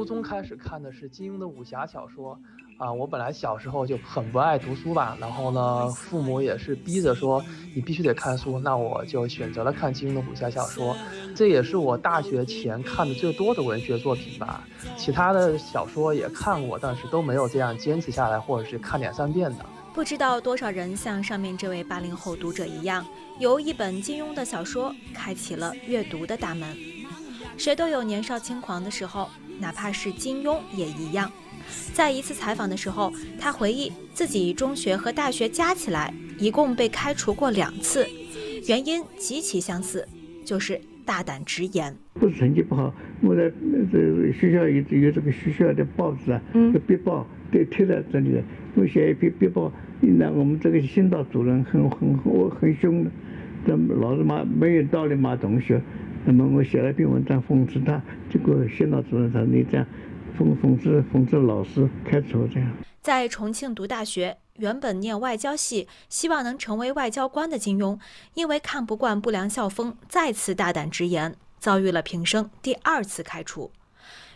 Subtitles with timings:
[0.00, 2.38] 初中开始看的是金庸的武侠小说。
[2.78, 10.96] 啊，我本来小时候就很不爱读书吧，然后呢，父母也是逼着说你必须得看书，那我就选择了看金庸的武侠小说，
[11.36, 14.66] 这也是我大学前看的最多的文学作品吧。
[14.96, 19.66] 其他的小说也看过，但是都没有这样坚持下来，或者是看两三遍的。
[19.92, 23.04] 不知道多少人像上面这位八零后读者一样，
[23.38, 26.74] 由一本金庸的小说开启了阅读的大门。
[27.58, 29.28] 谁都有年少轻狂的时候，
[29.60, 31.30] 哪怕是金庸也一样。
[31.92, 38.06] 在一次采访的时候，他回忆自己中学和大学加起来一共被开除过两次，
[38.66, 40.06] 原因极其相似，
[40.44, 41.94] 就是大胆直言。
[42.14, 42.92] 不是成绩不好，
[43.22, 43.50] 我在
[43.92, 48.42] 这学校有有这个学校的报纸啊，嗯，壁报都贴在这里，
[48.74, 53.10] 我写一篇壁报，那我们这个训导主任很很我很凶的，
[53.66, 55.80] 这老是骂没有道理骂同学，
[56.24, 59.86] 那么我写了一篇文章讽刺他，结果训导主任说你这样。
[60.38, 67.98] 讽讽刺讽刺老师开除这样，在重庆读大学，原本念外交系，希望能成为外交官的金庸，
[68.32, 73.70] 因为看不惯不良校风，再次大胆直言，遭遇了平生第二次开除，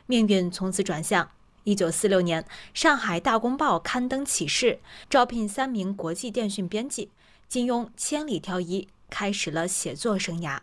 [0.05, 1.31] 命运从此转向。
[1.63, 7.11] 一九四六年，上海《大公报》刊登启事，招聘三名国际电讯编辑，
[7.49, 10.59] 金庸千里挑一，开始了写作生涯。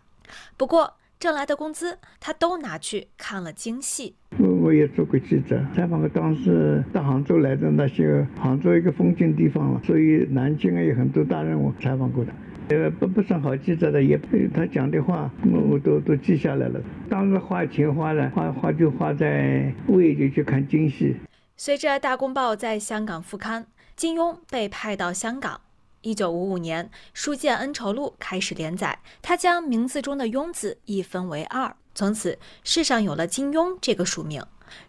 [0.55, 4.15] 不过，挣来的工资，他都拿去看了京戏。
[4.39, 12.33] 我我也做过记者，采访过当时到杭州来的那些杭州一个风景地方了，所以南京啊有很多大人物采访过的。
[12.69, 14.19] 呃，不不算好记者的，也
[14.51, 16.81] 他讲的话我我都都记下来了。
[17.07, 21.15] 当时花钱花了花花就花在为就去看京戏。
[21.55, 25.61] 随着《大公报》在香港复刊，金庸被派到香港。
[26.01, 34.43] 一九五五年，《书剑恩仇录》开始连载，他将名字中的“庸”字一分为二，从此世上有了金庸这个署名。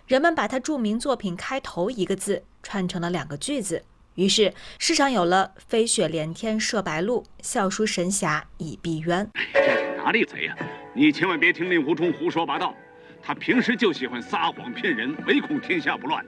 [0.06, 3.82] 人们把他著名作品开头一个字串成了两个句子，
[4.14, 9.28] 于是世上有了“飞雪连天射白鹿，笑书神侠倚碧鸳”。
[9.52, 10.56] 这是哪里贼呀？
[10.94, 12.74] 你千万别听令狐冲胡说八道，
[13.22, 16.24] 他平时就喜欢撒谎骗人，唯恐天下不乱。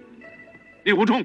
[0.84, 1.24] 令狐冲，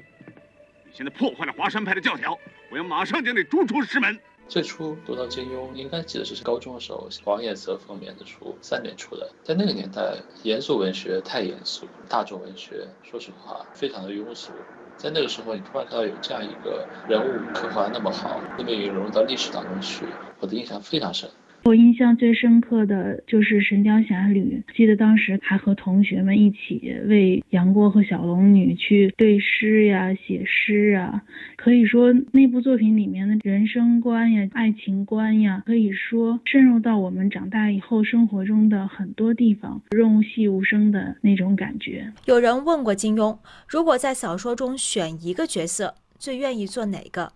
[1.00, 2.38] 现在破坏了华山派的教条。
[2.70, 4.20] 我要马上将你逐出师门。
[4.46, 9.30] 最初读到金庸，应该记得是高中的时候，黄颜色封面的书，三点出的。
[9.42, 14.52] 在那个年代，严肃文学太严肃，大众文学说实话非常的庸俗。
[14.98, 20.04] 在那个时候，你突然看到有这样一个人物刻画那么好，那么也融入到历史当中去，
[20.38, 21.30] 我的印象非常深。
[21.62, 31.22] 我印象最深刻的就是《神雕侠侣》，记得当时还和同学们一起为杨过和小龙女去对诗呀、写诗啊。
[31.56, 42.10] 可以说那部作品里面的人生观呀、爱情观呀，可以说深入到我们长大以后生活中的很多地方，润物细无声的那种感觉。
[42.24, 43.38] 有人问过金庸，
[43.68, 47.34] 如果在小说中选一个角色，最愿意做哪个？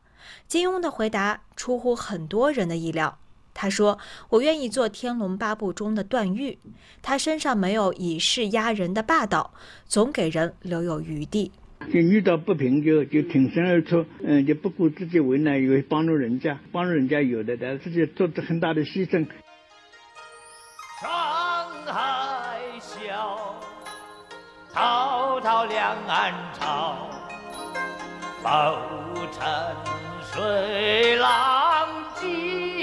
[0.48, 3.18] 金庸的回答出乎很多人的意料。
[3.54, 3.96] 他说
[4.28, 6.58] ：“我愿意做《天龙八部》中的段誉，
[7.00, 9.54] 他身上没有以势压人的霸道，
[9.86, 11.52] 总给人留有余地。
[11.92, 19.26] 就遇到不平就就挺身而出，嗯，就不顾自己为难，有帮助人家，帮助人家有的，但是自己做出很大的牺牲。”
[21.00, 23.54] 沧海笑，
[24.72, 26.96] 滔滔两岸潮，
[28.42, 28.48] 浮
[29.30, 29.46] 沉
[30.32, 31.86] 水浪
[32.20, 32.73] 急。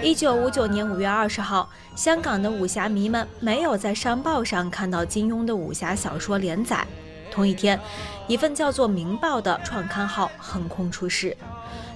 [0.00, 6.86] 一九五九年五月二十号，香港的武侠迷们没有在商报上看到金庸的武侠小说连载。
[7.28, 7.80] 同一天，
[8.28, 11.36] 一份叫做《明报》的创刊号横空出世。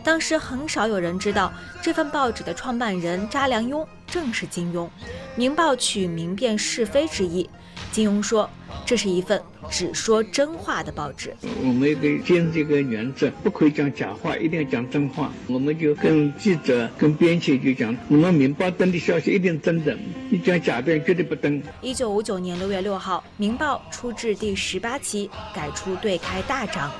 [0.03, 4.85] 当时很少有人知道，这份报纸的创办人查良镛正是金庸。
[5.37, 7.49] 《明报》取明辨是非之意。
[7.93, 8.49] 金庸说
[8.85, 11.35] ：“这是一份只说真话的报纸。
[11.61, 15.33] 我们得坚持一个原则，不可以讲假话，一定要讲真话。
[15.47, 19.97] 我们就跟记者、跟编辑就讲，我们《明报》登的消息一定真的，
[20.29, 26.91] 你讲假的绝对不登。”一九五九年六月六号，《明报》出至第十八期，改出对开大章。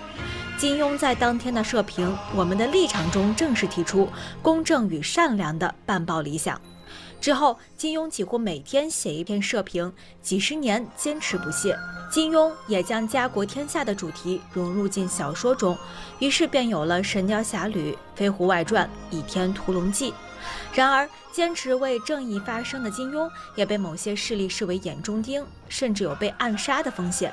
[0.57, 4.09] 金庸在当天的社评《我们的立场》中正式提出
[4.41, 6.61] 公正与善良的办报理想。
[7.21, 9.93] 之后，金庸几乎每天写一篇社评，
[10.23, 11.77] 几十年坚持不懈。
[12.11, 15.77] 金庸也将家国天下的主题融入进小说中，
[16.21, 20.11] 于是便有了《神雕侠侣》《飞狐外传》《倚天屠龙记》。
[20.73, 21.09] 然而，
[21.39, 27.33] 坚持为正义发声的金庸，也被某些势力视为眼中钉，甚至有被暗杀的风险。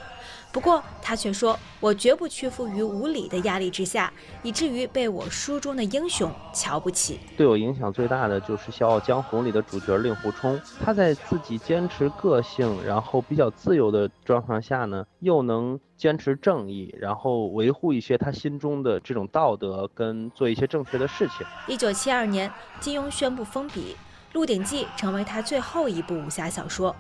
[0.51, 4.13] 不过他却说：“我绝不屈服于无理的压力之下，
[4.43, 21.45] 以至于被我书中的英雄瞧不起。”对我影响最大的就是《笑傲江湖》里的主角令狐冲，他在自己坚持个性，然后比较自由的状况下呢，又能坚持正义，然后维护一些他心中的这种道德，跟做一些正确的事情。
[21.67, 22.49] 一九七二年，
[22.79, 23.93] 金庸宣布封笔，
[24.35, 26.93] 《鹿鼎记》成为他最后一部武侠小说。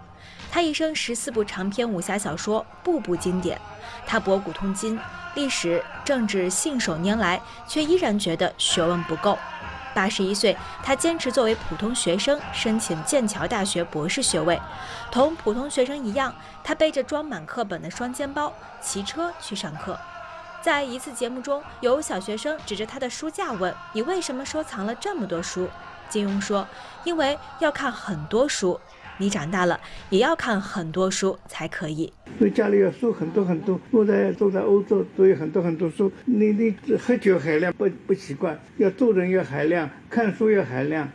[0.49, 3.59] 他一生十四部长篇武侠小说，部部经典。
[4.07, 4.97] 他博古通今，
[5.33, 9.37] 历史、政治信手拈来，却依然觉得学问不够。
[9.93, 14.57] 八十一岁，他坚持作为普通学生申请剑桥大学博士学位。
[15.11, 16.33] 同普通学生一样，
[16.63, 19.99] 他背着装满课本的双肩包，骑车去上课。
[20.61, 25.69] 在一次节目中，有小学生指着他的书架问：“你为什么收藏了这么多书？”
[26.15, 26.65] 金庸说
[27.03, 28.79] ：“因为要看很多书。”
[29.19, 29.77] 你长大了
[30.09, 32.11] 也要看很多书才可以。
[32.39, 33.77] 所以家里有书很多很多。
[33.91, 36.09] 我在住在欧洲，都有很多很多书。
[36.23, 41.09] 你你喝酒海量不不习惯，要做人要海量，看书要海量。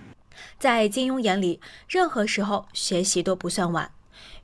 [0.58, 3.90] 在金庸眼里，任何时候学习都不算晚。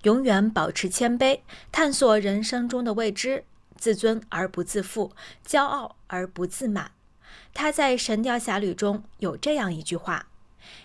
[0.04, 3.44] 永远保持谦卑，探索人生中的未知，
[3.76, 5.12] 自尊而不自负，
[5.46, 6.92] 骄傲而不自满。
[7.52, 10.26] 他在《神雕侠侣》中有这样一句话：“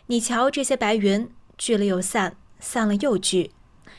[0.08, 3.50] 你瞧这些白云，聚了又散。”散了又聚，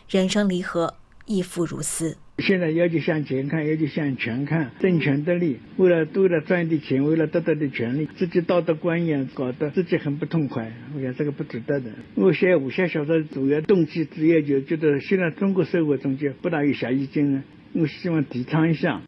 [0.08, 0.94] 人生离合
[1.26, 2.16] 亦复如斯。
[2.38, 10.72] 现在要求向前看，要求向前看，争权夺利，为了为了赚一点钱，为了得到点权利，自己道德观念搞得自己很不痛快。
[10.94, 11.90] 我想这个不值得的。
[12.14, 17.42] 我写武侠小说主要动机主要就觉得现在中国社会中间不大有侠义精神，
[17.72, 19.02] 我希望提倡一下。